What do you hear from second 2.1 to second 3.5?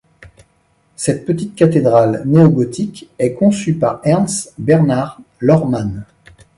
néogothique est